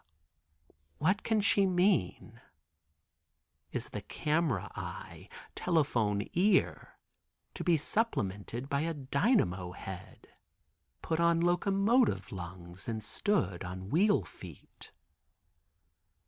What 0.97 1.21
can 1.21 1.41
she 1.41 1.67
mean? 1.67 2.41
Is 3.71 3.89
the 3.89 4.01
camera 4.01 4.71
eye, 4.75 5.29
telephone 5.53 6.27
ear 6.33 6.95
to 7.53 7.63
be 7.63 7.77
supplemented 7.77 8.67
by 8.67 8.81
a 8.81 8.95
dynamo 8.95 9.73
head, 9.73 10.25
put 11.03 11.19
on 11.19 11.39
locomotive 11.41 12.31
lungs 12.31 12.87
and 12.87 13.03
stood 13.03 13.63
on 13.63 13.91
wheel 13.91 14.23
feet? 14.23 14.89